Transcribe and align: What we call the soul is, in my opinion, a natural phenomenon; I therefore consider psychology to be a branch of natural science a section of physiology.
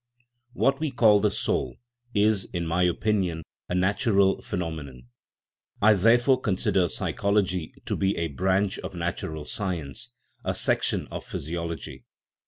What 0.53 0.79
we 0.79 0.89
call 0.89 1.19
the 1.19 1.29
soul 1.29 1.77
is, 2.15 2.45
in 2.45 2.65
my 2.65 2.81
opinion, 2.81 3.43
a 3.69 3.75
natural 3.75 4.41
phenomenon; 4.41 5.09
I 5.79 5.93
therefore 5.93 6.41
consider 6.41 6.89
psychology 6.89 7.71
to 7.85 7.95
be 7.95 8.17
a 8.17 8.29
branch 8.29 8.79
of 8.79 8.95
natural 8.95 9.45
science 9.45 10.09
a 10.43 10.55
section 10.55 11.07
of 11.11 11.23
physiology. 11.23 12.05